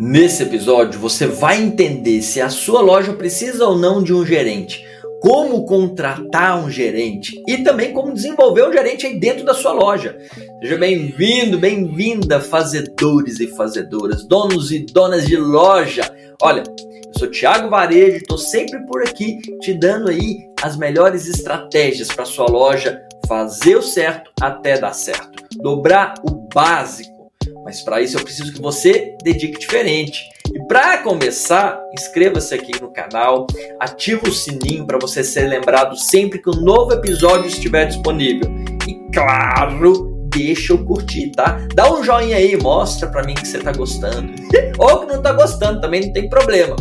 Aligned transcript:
Nesse 0.00 0.44
episódio 0.44 0.98
você 0.98 1.26
vai 1.26 1.60
entender 1.60 2.22
se 2.22 2.40
a 2.40 2.48
sua 2.48 2.80
loja 2.80 3.12
precisa 3.12 3.66
ou 3.66 3.78
não 3.78 4.02
de 4.02 4.14
um 4.14 4.24
gerente, 4.24 4.82
como 5.20 5.66
contratar 5.66 6.58
um 6.58 6.70
gerente 6.70 7.38
e 7.46 7.58
também 7.58 7.92
como 7.92 8.14
desenvolver 8.14 8.66
um 8.66 8.72
gerente 8.72 9.06
aí 9.06 9.20
dentro 9.20 9.44
da 9.44 9.52
sua 9.52 9.72
loja. 9.72 10.16
Seja 10.62 10.78
bem-vindo, 10.78 11.58
bem-vinda, 11.58 12.40
fazedores 12.40 13.40
e 13.40 13.48
fazedoras, 13.48 14.24
donos 14.26 14.72
e 14.72 14.86
donas 14.86 15.26
de 15.26 15.36
loja. 15.36 16.10
Olha, 16.40 16.62
eu 16.62 17.18
sou 17.18 17.30
Thiago 17.30 17.68
Varejo, 17.68 18.16
estou 18.16 18.38
sempre 18.38 18.82
por 18.86 19.02
aqui 19.02 19.38
te 19.60 19.74
dando 19.74 20.08
aí 20.08 20.46
as 20.62 20.78
melhores 20.78 21.28
estratégias 21.28 22.08
para 22.08 22.24
sua 22.24 22.46
loja 22.46 23.02
fazer 23.28 23.76
o 23.76 23.82
certo 23.82 24.30
até 24.40 24.78
dar 24.78 24.94
certo. 24.94 25.44
Dobrar 25.58 26.14
o 26.24 26.48
básico 26.54 27.19
mas 27.64 27.82
para 27.82 28.00
isso 28.00 28.16
eu 28.16 28.22
preciso 28.22 28.52
que 28.52 28.60
você 28.60 29.16
dedique 29.22 29.58
diferente. 29.58 30.28
E 30.52 30.58
para 30.66 30.98
começar, 30.98 31.80
inscreva-se 31.92 32.54
aqui 32.54 32.80
no 32.80 32.92
canal, 32.92 33.46
ative 33.78 34.28
o 34.28 34.32
sininho 34.32 34.84
para 34.84 34.98
você 34.98 35.22
ser 35.22 35.46
lembrado 35.46 35.96
sempre 35.96 36.40
que 36.40 36.50
um 36.50 36.60
novo 36.60 36.92
episódio 36.92 37.46
estiver 37.46 37.86
disponível. 37.86 38.50
E 38.88 38.94
claro, 39.12 40.10
deixa 40.34 40.72
eu 40.72 40.84
curtir, 40.84 41.30
tá? 41.30 41.60
Dá 41.74 41.92
um 41.92 42.02
joinha 42.02 42.36
aí, 42.36 42.56
mostra 42.56 43.08
para 43.08 43.24
mim 43.24 43.34
que 43.34 43.46
você 43.46 43.58
tá 43.58 43.72
gostando. 43.72 44.32
Ou 44.78 45.00
que 45.00 45.12
não 45.12 45.22
tá 45.22 45.32
gostando, 45.32 45.80
também 45.80 46.06
não 46.06 46.12
tem 46.12 46.28
problema. 46.28 46.74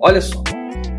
Olha 0.00 0.20
só, 0.20 0.42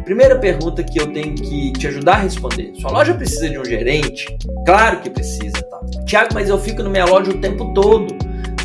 primeira 0.03 0.38
pergunta 0.38 0.84
que 0.84 1.00
eu 1.00 1.12
tenho 1.12 1.34
que 1.34 1.73
te 1.73 1.88
ajudar 1.88 2.14
a 2.14 2.20
responder. 2.20 2.72
Sua 2.76 2.92
loja 2.92 3.14
precisa 3.14 3.50
de 3.50 3.58
um 3.58 3.66
gerente? 3.66 4.26
Claro 4.66 5.02
que 5.02 5.09
precisa, 5.09 5.53
tá? 5.53 5.80
Tiago, 6.06 6.34
mas 6.34 6.50
eu 6.50 6.59
fico 6.59 6.84
na 6.84 6.90
minha 6.90 7.06
loja 7.06 7.31
o 7.31 7.40
tempo 7.40 7.73
todo. 7.73 8.16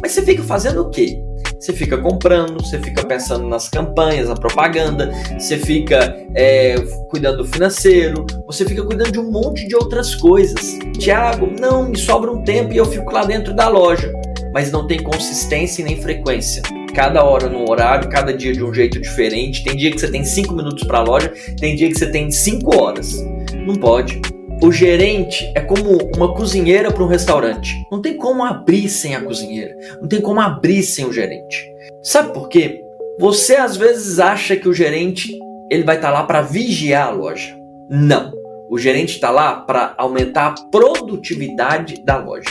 Mas 0.03 0.13
você 0.13 0.23
fica 0.23 0.43
fazendo 0.43 0.83
o 0.83 0.91
quê? 0.91 1.23
Você 1.59 1.75
fica 1.75 1.99
comprando, 1.99 2.65
você 2.65 2.79
fica 2.79 3.05
pensando 3.05 3.47
nas 3.47 3.69
campanhas, 3.69 4.31
na 4.31 4.35
propaganda, 4.35 5.11
você 5.39 5.59
fica 5.59 6.17
é, 6.35 6.75
cuidando 7.11 7.39
do 7.39 7.45
financeiro, 7.45 8.27
você 8.47 8.65
fica 8.65 8.83
cuidando 8.83 9.13
de 9.13 9.19
um 9.19 9.31
monte 9.31 9.69
de 9.69 9.77
outras 9.77 10.15
coisas. 10.15 10.79
Tiago, 10.99 11.51
não, 11.61 11.91
me 11.91 11.99
sobra 11.99 12.33
um 12.33 12.43
tempo 12.43 12.73
e 12.73 12.79
eu 12.79 12.87
fico 12.87 13.13
lá 13.13 13.25
dentro 13.25 13.55
da 13.55 13.69
loja. 13.69 14.11
Mas 14.55 14.73
não 14.73 14.87
tem 14.87 15.03
consistência 15.03 15.83
e 15.83 15.85
nem 15.85 16.01
frequência. 16.01 16.63
Cada 16.95 17.23
hora 17.23 17.49
num 17.49 17.71
horário, 17.71 18.09
cada 18.09 18.33
dia 18.33 18.53
de 18.53 18.65
um 18.65 18.73
jeito 18.73 18.99
diferente. 18.99 19.63
Tem 19.63 19.77
dia 19.77 19.91
que 19.91 20.01
você 20.01 20.11
tem 20.11 20.25
5 20.25 20.55
minutos 20.55 20.83
para 20.85 20.99
a 20.99 21.03
loja, 21.03 21.33
tem 21.59 21.77
dia 21.77 21.89
que 21.89 21.95
você 21.95 22.11
tem 22.11 22.31
5 22.31 22.77
horas. 22.77 23.23
Não 23.55 23.77
pode. 23.77 24.21
O 24.63 24.71
gerente 24.71 25.51
é 25.55 25.61
como 25.61 25.97
uma 26.15 26.35
cozinheira 26.35 26.93
para 26.93 27.03
um 27.03 27.07
restaurante. 27.07 27.75
Não 27.91 28.03
tem 28.03 28.15
como 28.15 28.45
abrir 28.45 28.91
sem 28.91 29.15
a 29.15 29.21
cozinheira. 29.23 29.75
Não 30.03 30.07
tem 30.07 30.21
como 30.21 30.39
abrir 30.39 30.83
sem 30.83 31.07
o 31.07 31.13
gerente. 31.13 31.67
Sabe 32.03 32.35
por 32.35 32.47
quê? 32.47 32.83
Você 33.19 33.57
às 33.57 33.75
vezes 33.75 34.19
acha 34.19 34.55
que 34.57 34.69
o 34.69 34.75
gerente 34.75 35.35
ele 35.71 35.83
vai 35.83 35.97
estar 35.97 36.09
tá 36.09 36.15
lá 36.15 36.25
para 36.25 36.43
vigiar 36.43 37.09
a 37.09 37.11
loja. 37.11 37.57
Não. 37.89 38.33
O 38.69 38.77
gerente 38.79 39.15
está 39.15 39.31
lá 39.31 39.57
para 39.57 39.95
aumentar 39.97 40.49
a 40.49 40.69
produtividade 40.71 42.05
da 42.05 42.19
loja. 42.19 42.51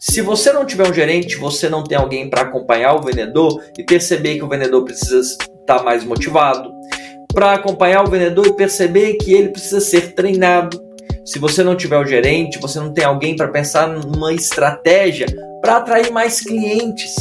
Se 0.00 0.20
você 0.20 0.52
não 0.52 0.66
tiver 0.66 0.90
um 0.90 0.94
gerente, 0.94 1.36
você 1.36 1.68
não 1.68 1.84
tem 1.84 1.96
alguém 1.96 2.28
para 2.28 2.42
acompanhar 2.42 2.94
o 2.94 3.02
vendedor 3.02 3.62
e 3.78 3.84
perceber 3.84 4.34
que 4.34 4.42
o 4.42 4.48
vendedor 4.48 4.84
precisa 4.84 5.20
estar 5.20 5.82
mais 5.84 6.04
motivado, 6.04 6.72
para 7.32 7.52
acompanhar 7.52 8.02
o 8.02 8.10
vendedor 8.10 8.46
e 8.46 8.56
perceber 8.56 9.14
que 9.14 9.32
ele 9.32 9.48
precisa 9.48 9.80
ser 9.80 10.14
treinado, 10.14 10.85
se 11.26 11.40
você 11.40 11.64
não 11.64 11.74
tiver 11.74 11.98
o 11.98 12.06
gerente, 12.06 12.60
você 12.60 12.78
não 12.78 12.92
tem 12.92 13.04
alguém 13.04 13.34
para 13.34 13.48
pensar 13.48 13.88
numa 13.88 14.32
estratégia 14.32 15.26
para 15.60 15.78
atrair 15.78 16.12
mais 16.12 16.40
clientes. 16.40 17.16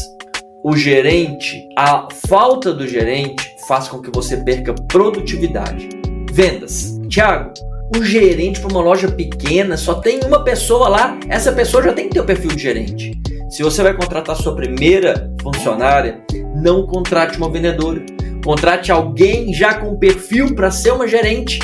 O 0.64 0.78
gerente, 0.78 1.68
a 1.76 2.08
falta 2.28 2.72
do 2.72 2.88
gerente 2.88 3.44
faz 3.68 3.88
com 3.88 4.00
que 4.00 4.12
você 4.12 4.38
perca 4.38 4.76
produtividade. 4.88 5.90
Vendas. 6.32 7.00
Tiago, 7.10 7.52
o 7.98 8.04
gerente 8.04 8.60
para 8.60 8.72
uma 8.72 8.82
loja 8.82 9.10
pequena 9.10 9.76
só 9.76 9.96
tem 9.96 10.20
uma 10.24 10.44
pessoa 10.44 10.88
lá, 10.88 11.18
essa 11.28 11.52
pessoa 11.52 11.82
já 11.82 11.92
tem 11.92 12.08
que 12.08 12.14
ter 12.14 12.20
o 12.20 12.26
perfil 12.26 12.52
de 12.52 12.62
gerente. 12.62 13.20
Se 13.50 13.64
você 13.64 13.82
vai 13.82 13.96
contratar 13.96 14.36
sua 14.36 14.56
primeira 14.56 15.34
funcionária, 15.42 16.24
não 16.56 16.86
contrate 16.86 17.40
uma 17.40 17.50
vendedora. 17.50 18.06
Contrate 18.44 18.92
alguém 18.92 19.52
já 19.52 19.74
com 19.74 19.98
perfil 19.98 20.54
para 20.54 20.70
ser 20.70 20.92
uma 20.92 21.08
gerente. 21.08 21.60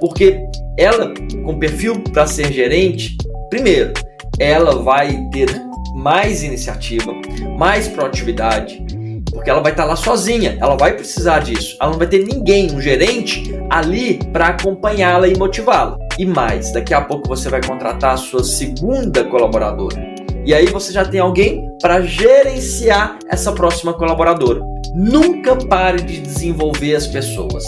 Porque 0.00 0.40
ela, 0.78 1.12
com 1.44 1.58
perfil 1.58 2.00
para 2.12 2.26
ser 2.26 2.52
gerente, 2.52 3.16
primeiro, 3.48 3.92
ela 4.38 4.82
vai 4.82 5.28
ter 5.30 5.48
mais 5.94 6.42
iniciativa, 6.42 7.12
mais 7.56 7.86
proatividade, 7.86 8.84
porque 9.32 9.50
ela 9.50 9.60
vai 9.60 9.72
estar 9.72 9.84
tá 9.84 9.88
lá 9.88 9.96
sozinha, 9.96 10.56
ela 10.60 10.76
vai 10.76 10.94
precisar 10.94 11.40
disso. 11.40 11.76
Ela 11.80 11.90
não 11.90 11.98
vai 11.98 12.06
ter 12.06 12.24
ninguém, 12.24 12.72
um 12.72 12.80
gerente, 12.80 13.54
ali 13.70 14.18
para 14.32 14.48
acompanhá-la 14.48 15.28
e 15.28 15.36
motivá-la. 15.36 15.98
E 16.18 16.24
mais, 16.24 16.72
daqui 16.72 16.94
a 16.94 17.00
pouco 17.00 17.28
você 17.28 17.48
vai 17.48 17.60
contratar 17.64 18.14
a 18.14 18.16
sua 18.16 18.44
segunda 18.44 19.24
colaboradora. 19.24 20.14
E 20.46 20.54
aí 20.54 20.66
você 20.66 20.92
já 20.92 21.04
tem 21.04 21.20
alguém 21.20 21.68
para 21.80 22.02
gerenciar 22.02 23.18
essa 23.28 23.52
próxima 23.52 23.92
colaboradora. 23.94 24.60
Nunca 24.94 25.56
pare 25.56 26.02
de 26.02 26.20
desenvolver 26.20 26.94
as 26.94 27.06
pessoas 27.06 27.64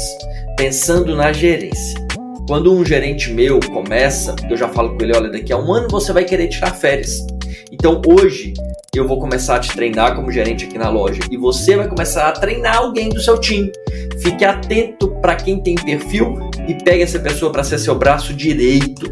pensando 0.56 1.16
na 1.16 1.32
gerência. 1.32 2.05
Quando 2.46 2.72
um 2.72 2.84
gerente 2.84 3.32
meu 3.32 3.58
começa, 3.58 4.36
eu 4.48 4.56
já 4.56 4.68
falo 4.68 4.96
com 4.96 5.02
ele: 5.02 5.16
olha, 5.16 5.28
daqui 5.28 5.52
a 5.52 5.58
um 5.58 5.72
ano 5.72 5.88
você 5.90 6.12
vai 6.12 6.24
querer 6.24 6.46
tirar 6.48 6.72
férias. 6.72 7.26
Então 7.72 8.00
hoje 8.06 8.54
eu 8.96 9.06
vou 9.06 9.18
começar 9.18 9.56
a 9.56 9.60
te 9.60 9.72
treinar 9.72 10.14
como 10.14 10.30
gerente 10.30 10.64
aqui 10.64 10.78
na 10.78 10.88
loja 10.88 11.20
e 11.30 11.36
você 11.36 11.76
vai 11.76 11.88
começar 11.88 12.28
a 12.28 12.32
treinar 12.32 12.78
alguém 12.78 13.08
do 13.08 13.20
seu 13.20 13.38
time. 13.38 13.70
Fique 14.18 14.44
atento 14.44 15.08
para 15.20 15.36
quem 15.36 15.60
tem 15.60 15.74
perfil 15.74 16.50
e 16.66 16.74
pegue 16.74 17.02
essa 17.02 17.18
pessoa 17.18 17.52
para 17.52 17.62
ser 17.62 17.78
seu 17.78 17.94
braço 17.94 18.32
direito. 18.32 19.06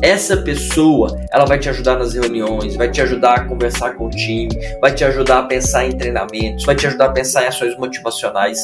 Essa 0.00 0.36
pessoa, 0.36 1.18
ela 1.32 1.44
vai 1.44 1.58
te 1.58 1.68
ajudar 1.68 1.98
nas 1.98 2.14
reuniões, 2.14 2.76
vai 2.76 2.90
te 2.90 3.00
ajudar 3.00 3.34
a 3.34 3.44
conversar 3.44 3.94
com 3.94 4.06
o 4.06 4.10
time, 4.10 4.50
vai 4.80 4.94
te 4.94 5.04
ajudar 5.04 5.38
a 5.40 5.42
pensar 5.44 5.86
em 5.86 5.96
treinamentos, 5.96 6.64
vai 6.64 6.76
te 6.76 6.86
ajudar 6.86 7.06
a 7.06 7.12
pensar 7.12 7.44
em 7.44 7.48
ações 7.48 7.76
motivacionais. 7.76 8.58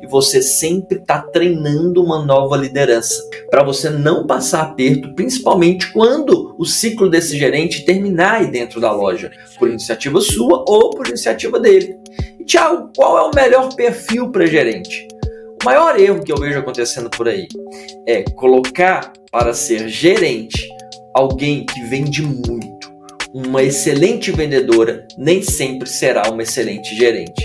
E 0.00 0.06
você 0.06 0.42
sempre 0.42 0.98
está 0.98 1.20
treinando 1.20 2.02
uma 2.02 2.24
nova 2.24 2.56
liderança 2.56 3.22
para 3.50 3.62
você 3.62 3.88
não 3.88 4.26
passar 4.26 4.62
aperto, 4.62 5.14
principalmente 5.14 5.90
quando 5.92 6.54
o 6.58 6.64
ciclo 6.64 7.08
desse 7.08 7.38
gerente 7.38 7.84
terminar 7.84 8.34
aí 8.34 8.50
dentro 8.50 8.80
da 8.80 8.92
loja, 8.92 9.30
por 9.58 9.68
iniciativa 9.68 10.09
sua 10.18 10.64
ou 10.66 10.88
por 10.88 11.06
iniciativa 11.06 11.60
dele. 11.60 11.94
E 12.38 12.44
Thiago, 12.44 12.90
qual 12.96 13.18
é 13.18 13.22
o 13.22 13.34
melhor 13.34 13.74
perfil 13.74 14.30
para 14.30 14.46
gerente? 14.46 15.06
O 15.60 15.66
maior 15.66 16.00
erro 16.00 16.24
que 16.24 16.32
eu 16.32 16.38
vejo 16.38 16.58
acontecendo 16.58 17.10
por 17.10 17.28
aí 17.28 17.46
é 18.06 18.22
colocar 18.22 19.12
para 19.30 19.52
ser 19.52 19.90
gerente 19.90 20.66
alguém 21.14 21.66
que 21.66 21.82
vende 21.82 22.22
muito. 22.22 22.90
Uma 23.34 23.62
excelente 23.62 24.32
vendedora 24.32 25.06
nem 25.18 25.42
sempre 25.42 25.86
será 25.86 26.30
uma 26.30 26.42
excelente 26.42 26.96
gerente. 26.96 27.44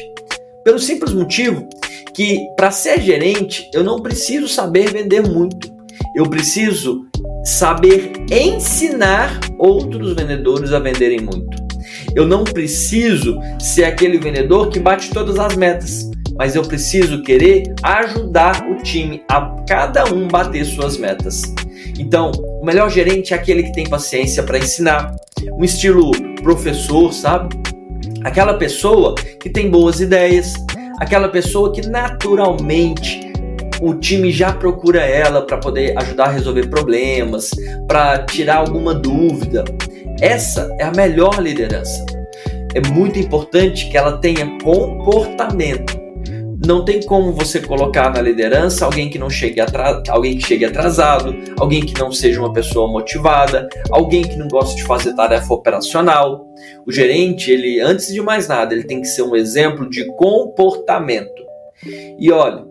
Pelo 0.63 0.79
simples 0.79 1.13
motivo 1.13 1.67
que 2.13 2.47
para 2.55 2.71
ser 2.71 3.01
gerente 3.01 3.69
eu 3.73 3.83
não 3.83 4.01
preciso 4.01 4.47
saber 4.47 4.91
vender 4.93 5.21
muito. 5.21 5.75
Eu 6.15 6.29
preciso 6.29 7.05
saber 7.43 8.13
ensinar 8.31 9.39
outros 9.59 10.13
vendedores 10.13 10.71
a 10.71 10.79
venderem 10.79 11.19
muito. 11.19 11.64
Eu 12.15 12.25
não 12.25 12.43
preciso 12.43 13.37
ser 13.59 13.83
aquele 13.83 14.17
vendedor 14.17 14.69
que 14.69 14.79
bate 14.79 15.09
todas 15.11 15.37
as 15.37 15.55
metas 15.55 16.09
mas 16.37 16.55
eu 16.55 16.63
preciso 16.63 17.21
querer 17.21 17.73
ajudar 17.81 18.67
o 18.69 18.75
time 18.83 19.23
a 19.29 19.55
cada 19.67 20.13
um 20.13 20.27
bater 20.27 20.65
suas 20.65 20.97
metas. 20.97 21.41
Então, 21.97 22.31
o 22.61 22.65
melhor 22.65 22.89
gerente 22.89 23.33
é 23.33 23.37
aquele 23.37 23.63
que 23.63 23.73
tem 23.73 23.87
paciência 23.87 24.43
para 24.43 24.57
ensinar, 24.57 25.15
um 25.53 25.63
estilo 25.63 26.11
professor, 26.43 27.13
sabe? 27.13 27.55
Aquela 28.23 28.55
pessoa 28.55 29.15
que 29.39 29.49
tem 29.49 29.69
boas 29.69 30.01
ideias, 30.01 30.53
aquela 30.99 31.29
pessoa 31.29 31.71
que 31.71 31.87
naturalmente 31.87 33.31
o 33.81 33.93
time 33.93 34.31
já 34.31 34.51
procura 34.51 35.01
ela 35.01 35.41
para 35.45 35.57
poder 35.57 35.97
ajudar 35.99 36.25
a 36.25 36.31
resolver 36.31 36.67
problemas, 36.67 37.51
para 37.87 38.19
tirar 38.25 38.57
alguma 38.57 38.93
dúvida. 38.93 39.63
Essa 40.21 40.73
é 40.79 40.83
a 40.83 40.91
melhor 40.91 41.41
liderança. 41.41 42.05
É 42.73 42.81
muito 42.89 43.19
importante 43.19 43.89
que 43.89 43.97
ela 43.97 44.17
tenha 44.17 44.57
comportamento 44.59 46.05
não 46.65 46.83
tem 46.83 47.01
como 47.01 47.31
você 47.31 47.59
colocar 47.61 48.11
na 48.11 48.21
liderança 48.21 48.85
alguém 48.85 49.09
que 49.09 49.19
não 49.19 49.29
chegue 49.29 49.61
atrasado, 49.61 50.09
alguém 50.09 50.37
que 50.37 50.47
chegue 50.47 50.65
atrasado, 50.65 51.35
alguém 51.59 51.81
que 51.81 51.99
não 51.99 52.11
seja 52.11 52.39
uma 52.39 52.51
pessoa 52.51 52.87
motivada, 52.87 53.69
alguém 53.91 54.23
que 54.23 54.35
não 54.35 54.47
gosta 54.47 54.75
de 54.75 54.83
fazer 54.83 55.13
tarefa 55.13 55.53
operacional. 55.53 56.47
O 56.85 56.91
gerente, 56.91 57.51
ele 57.51 57.79
antes 57.79 58.07
de 58.07 58.21
mais 58.21 58.47
nada, 58.47 58.73
ele 58.73 58.83
tem 58.83 59.01
que 59.01 59.07
ser 59.07 59.21
um 59.21 59.35
exemplo 59.35 59.89
de 59.89 60.05
comportamento. 60.15 61.43
E 62.17 62.31
olha, 62.31 62.65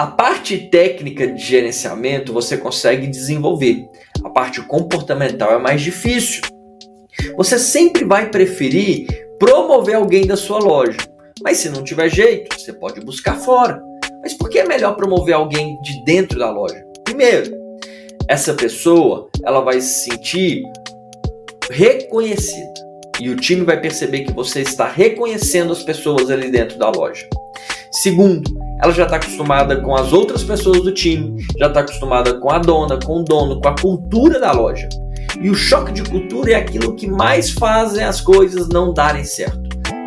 a 0.00 0.06
parte 0.06 0.56
técnica 0.56 1.26
de 1.26 1.44
gerenciamento 1.44 2.32
você 2.32 2.56
consegue 2.56 3.06
desenvolver. 3.06 3.86
A 4.24 4.30
parte 4.30 4.62
comportamental 4.62 5.52
é 5.52 5.58
mais 5.58 5.82
difícil. 5.82 6.40
Você 7.36 7.58
sempre 7.58 8.02
vai 8.06 8.30
preferir 8.30 9.06
promover 9.38 9.96
alguém 9.96 10.26
da 10.26 10.38
sua 10.38 10.58
loja 10.58 10.96
Mas 11.42 11.58
se 11.58 11.68
não 11.68 11.84
tiver 11.84 12.08
jeito, 12.08 12.58
você 12.58 12.72
pode 12.72 13.02
buscar 13.02 13.40
fora. 13.40 13.78
Mas 14.22 14.32
por 14.32 14.48
que 14.48 14.60
é 14.60 14.66
melhor 14.66 14.96
promover 14.96 15.34
alguém 15.34 15.78
de 15.82 16.02
dentro 16.06 16.38
da 16.38 16.50
loja? 16.50 16.82
Primeiro, 17.04 17.54
essa 18.26 18.54
pessoa 18.54 19.28
ela 19.44 19.60
vai 19.60 19.82
se 19.82 20.04
sentir 20.04 20.62
reconhecida 21.70 22.72
e 23.20 23.28
o 23.28 23.36
time 23.36 23.66
vai 23.66 23.78
perceber 23.78 24.20
que 24.20 24.32
você 24.32 24.62
está 24.62 24.88
reconhecendo 24.88 25.74
as 25.74 25.82
pessoas 25.82 26.30
ali 26.30 26.50
dentro 26.50 26.78
da 26.78 26.88
loja. 26.88 27.28
Segundo, 27.92 28.50
ela 28.82 28.92
já 28.92 29.04
está 29.04 29.16
acostumada 29.16 29.80
com 29.80 29.94
as 29.94 30.12
outras 30.12 30.42
pessoas 30.42 30.82
do 30.82 30.92
time, 30.92 31.44
já 31.58 31.66
está 31.66 31.80
acostumada 31.80 32.34
com 32.34 32.50
a 32.50 32.58
dona, 32.58 32.98
com 32.98 33.20
o 33.20 33.22
dono, 33.22 33.60
com 33.60 33.68
a 33.68 33.74
cultura 33.74 34.40
da 34.40 34.52
loja. 34.52 34.88
E 35.40 35.50
o 35.50 35.54
choque 35.54 35.92
de 35.92 36.02
cultura 36.02 36.52
é 36.52 36.54
aquilo 36.54 36.94
que 36.94 37.06
mais 37.06 37.50
fazem 37.50 38.02
as 38.04 38.20
coisas 38.20 38.68
não 38.68 38.92
darem 38.92 39.24
certo. 39.24 39.60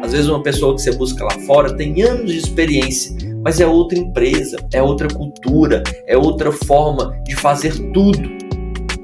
Às 0.03 0.11
vezes 0.11 0.27
uma 0.27 0.43
pessoa 0.43 0.75
que 0.75 0.81
você 0.81 0.91
busca 0.91 1.23
lá 1.23 1.31
fora 1.45 1.75
tem 1.75 2.01
anos 2.01 2.31
de 2.31 2.37
experiência, 2.37 3.15
mas 3.43 3.59
é 3.59 3.65
outra 3.65 3.97
empresa, 3.97 4.57
é 4.73 4.81
outra 4.81 5.07
cultura, 5.07 5.83
é 6.07 6.17
outra 6.17 6.51
forma 6.51 7.17
de 7.25 7.35
fazer 7.35 7.73
tudo. 7.93 8.29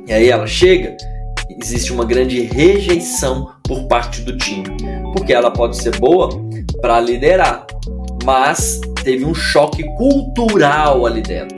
E 0.08 0.14
aí 0.14 0.30
ela 0.30 0.48
chega, 0.48 0.98
existe 1.62 1.94
uma 1.94 2.06
grande 2.06 2.42
rejeição 2.42 3.50
por 3.64 3.88
parte 3.88 4.22
do 4.22 4.36
time, 4.36 4.66
porque 5.14 5.32
ela 5.32 5.52
pode 5.52 5.78
ser 5.78 5.96
boa 5.98 6.30
para 6.82 7.00
liderar, 7.00 7.66
mas 8.24 8.82
teve 9.04 9.26
um 9.26 9.34
choque 9.34 9.84
cultural 9.96 11.06
ali 11.06 11.22
dentro. 11.22 11.58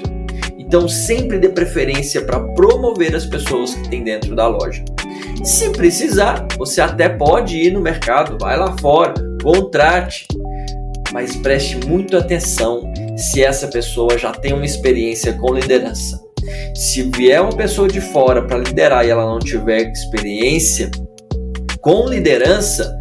Então 0.58 0.88
sempre 0.88 1.38
dê 1.38 1.50
preferência 1.50 2.22
para 2.22 2.40
promover 2.40 3.16
as 3.16 3.26
pessoas 3.26 3.76
que 3.76 3.90
tem 3.90 4.04
dentro 4.04 4.36
da 4.36 4.48
loja. 4.48 4.84
Se 5.44 5.70
precisar, 5.72 6.48
você 6.58 6.80
até 6.80 7.10
pode 7.10 7.58
ir 7.58 7.72
no 7.72 7.82
mercado, 7.82 8.38
vai 8.40 8.58
lá 8.58 8.76
fora, 8.80 9.14
contrate, 9.42 10.28
mas 11.12 11.36
preste 11.36 11.76
muito 11.86 12.16
atenção 12.16 12.92
se 13.18 13.44
essa 13.44 13.68
pessoa 13.68 14.18
já 14.18 14.32
tem 14.32 14.54
uma 14.54 14.66
experiência 14.66 15.34
com 15.34 15.54
liderança. 15.54 16.22
Se 16.74 17.04
vier 17.16 17.42
uma 17.42 17.56
pessoa 17.56 17.88
de 17.88 18.00
fora 18.00 18.42
para 18.42 18.58
liderar 18.58 19.06
e 19.06 19.10
ela 19.10 19.26
não 19.26 19.40
tiver 19.40 19.92
experiência 19.92 20.90
com 21.82 22.08
liderança, 22.08 22.96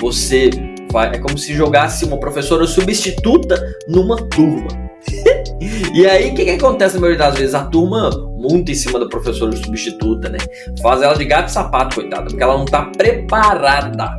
você 0.00 0.50
vai, 0.96 1.14
é 1.14 1.18
como 1.18 1.36
se 1.36 1.52
jogasse 1.52 2.06
uma 2.06 2.18
professora 2.18 2.66
substituta 2.66 3.62
numa 3.86 4.16
turma. 4.28 4.68
e 5.94 6.06
aí, 6.06 6.30
o 6.30 6.34
que, 6.34 6.46
que 6.46 6.50
acontece 6.52 6.94
na 6.94 7.02
maioria 7.02 7.18
das 7.18 7.36
vezes? 7.36 7.54
A 7.54 7.66
turma 7.66 8.10
monta 8.38 8.72
em 8.72 8.74
cima 8.74 8.98
da 8.98 9.06
professora 9.06 9.54
substituta, 9.54 10.30
né? 10.30 10.38
Faz 10.80 11.02
ela 11.02 11.14
de 11.14 11.26
gato 11.26 11.50
e 11.50 11.52
sapato, 11.52 11.96
coitada, 11.96 12.24
porque 12.24 12.42
ela 12.42 12.56
não 12.56 12.64
está 12.64 12.86
preparada. 12.86 14.16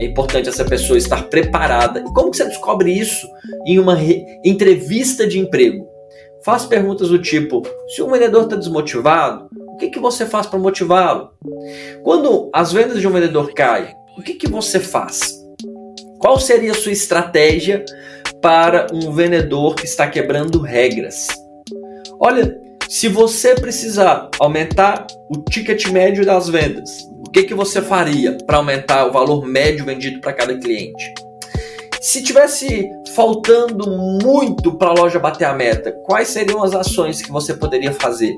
É 0.00 0.04
importante 0.04 0.48
essa 0.48 0.64
pessoa 0.64 0.96
estar 0.96 1.24
preparada. 1.24 1.98
E 1.98 2.14
como 2.14 2.30
que 2.30 2.36
você 2.36 2.44
descobre 2.44 2.92
isso 2.92 3.26
em 3.66 3.80
uma 3.80 3.98
entrevista 4.44 5.26
de 5.26 5.40
emprego? 5.40 5.88
Faz 6.44 6.64
perguntas 6.64 7.08
do 7.08 7.20
tipo: 7.20 7.62
se 7.88 8.02
um 8.02 8.10
vendedor 8.10 8.44
está 8.44 8.54
desmotivado, 8.54 9.48
o 9.66 9.76
que, 9.78 9.90
que 9.90 9.98
você 9.98 10.24
faz 10.24 10.46
para 10.46 10.60
motivá-lo? 10.60 11.30
Quando 12.04 12.48
as 12.54 12.72
vendas 12.72 13.00
de 13.00 13.08
um 13.08 13.10
vendedor 13.10 13.52
caem, 13.52 13.96
o 14.16 14.22
que, 14.22 14.34
que 14.34 14.48
você 14.48 14.78
faz? 14.78 15.39
Qual 16.20 16.38
seria 16.38 16.72
a 16.72 16.74
sua 16.74 16.92
estratégia 16.92 17.82
para 18.42 18.88
um 18.92 19.10
vendedor 19.10 19.74
que 19.74 19.86
está 19.86 20.06
quebrando 20.06 20.60
regras? 20.60 21.28
Olha, 22.20 22.60
se 22.86 23.08
você 23.08 23.54
precisar 23.54 24.28
aumentar 24.38 25.06
o 25.30 25.38
ticket 25.38 25.86
médio 25.88 26.26
das 26.26 26.46
vendas, 26.46 27.08
o 27.26 27.30
que, 27.30 27.44
que 27.44 27.54
você 27.54 27.80
faria 27.80 28.36
para 28.46 28.58
aumentar 28.58 29.06
o 29.06 29.12
valor 29.12 29.46
médio 29.46 29.86
vendido 29.86 30.20
para 30.20 30.34
cada 30.34 30.58
cliente? 30.58 31.14
Se 32.02 32.22
tivesse 32.22 32.86
faltando 33.14 33.90
muito 34.22 34.76
para 34.76 34.90
a 34.90 34.94
loja 34.94 35.18
bater 35.18 35.46
a 35.46 35.54
meta, 35.54 35.90
quais 36.04 36.28
seriam 36.28 36.62
as 36.62 36.74
ações 36.74 37.22
que 37.22 37.32
você 37.32 37.54
poderia 37.54 37.94
fazer? 37.94 38.36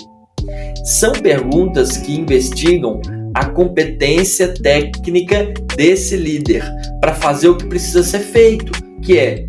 São 0.85 1.13
perguntas 1.15 1.97
que 1.97 2.15
investigam 2.15 3.01
a 3.35 3.47
competência 3.47 4.55
técnica 4.55 5.53
desse 5.77 6.17
líder 6.17 6.65
para 7.01 7.15
fazer 7.15 7.49
o 7.49 7.57
que 7.57 7.67
precisa 7.67 8.03
ser 8.03 8.21
feito, 8.21 8.73
que 9.03 9.19
é 9.19 9.45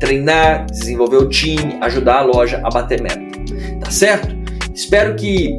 treinar, 0.00 0.66
desenvolver 0.66 1.18
o 1.18 1.28
time, 1.28 1.78
ajudar 1.80 2.18
a 2.18 2.22
loja 2.22 2.60
a 2.64 2.68
bater 2.70 3.00
meta. 3.00 3.20
Tá 3.80 3.90
certo? 3.90 4.34
Espero 4.74 5.14
que 5.14 5.50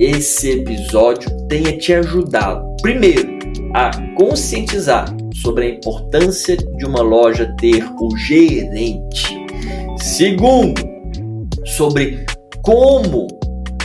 esse 0.00 0.50
episódio 0.50 1.30
tenha 1.46 1.76
te 1.76 1.92
ajudado, 1.92 2.64
primeiro, 2.80 3.38
a 3.74 3.90
conscientizar 4.16 5.14
sobre 5.42 5.66
a 5.66 5.68
importância 5.68 6.56
de 6.56 6.84
uma 6.84 7.02
loja 7.02 7.54
ter 7.60 7.84
o 8.00 8.16
gerente. 8.16 9.36
Segundo, 9.98 10.82
sobre 11.64 12.24
como 12.62 13.26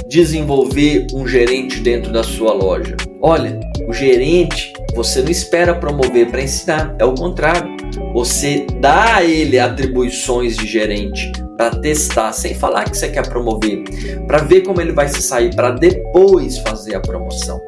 desenvolver 0.08 1.08
um 1.14 1.28
gerente 1.28 1.80
dentro 1.80 2.12
da 2.12 2.24
sua 2.24 2.54
loja. 2.54 2.96
Olha, 3.22 3.60
o 3.88 3.94
gerente 3.94 4.74
você 4.96 5.22
não 5.22 5.30
espera 5.30 5.76
promover 5.76 6.30
para 6.32 6.42
ensinar, 6.42 6.96
é 7.00 7.06
o 7.06 7.14
contrário. 7.14 7.76
Você 8.14 8.66
dá 8.80 9.18
a 9.18 9.24
ele 9.24 9.60
atribuições 9.60 10.58
de 10.58 10.66
gerente 10.66 11.32
para 11.56 11.72
testar, 11.80 12.32
sem 12.34 12.56
falar 12.56 12.90
que 12.90 12.98
você 12.98 13.10
quer 13.10 13.28
promover, 13.28 13.84
para 14.26 14.40
ver 14.40 14.62
como 14.62 14.82
ele 14.82 14.92
vai 14.92 15.08
se 15.08 15.22
sair, 15.22 15.56
para 15.56 15.72
depois 15.72 16.58
fazer 16.60 16.96
a 16.96 17.00
promoção. 17.00 17.60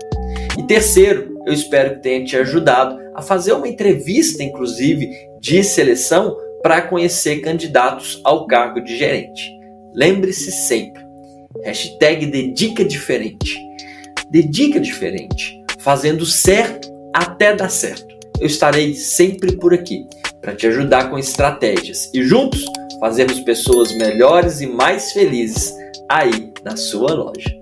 E 0.58 0.64
terceiro, 0.64 1.36
eu 1.46 1.54
espero 1.54 1.96
que 1.96 2.02
tenha 2.02 2.24
te 2.24 2.36
ajudado 2.36 2.98
a 3.16 3.22
fazer 3.22 3.54
uma 3.54 3.68
entrevista, 3.68 4.44
inclusive, 4.44 5.10
de 5.40 5.64
seleção 5.64 6.36
para 6.62 6.82
conhecer 6.82 7.42
candidatos 7.42 8.22
ao 8.24 8.46
cargo 8.46 8.82
de 8.82 8.98
gerente. 8.98 9.52
Lembre-se 9.94 10.52
sempre, 10.52 11.02
hashtag 11.63 12.28
dedica 12.28 12.84
diferente. 12.86 13.57
Dedica 14.30 14.80
diferente, 14.80 15.63
fazendo 15.80 16.25
certo 16.25 16.90
até 17.13 17.56
dar 17.56 17.69
certo. 17.69 18.07
Eu 18.40 18.48
estarei 18.48 18.94
sempre 18.94 19.57
por 19.57 19.74
aqui 19.74 20.06
para 20.42 20.56
te 20.56 20.68
ajudar 20.68 21.10
com 21.10 21.18
estratégias 21.18 22.10
e 22.13 22.24
juntos 22.24 22.63
fazermos 23.00 23.40
pessoas 23.42 23.96
melhores 23.96 24.62
e 24.62 24.68
mais 24.68 25.12
felizes 25.12 25.74
aí 26.10 26.51
na 26.63 26.75
sua 26.75 27.13
loja. 27.13 27.59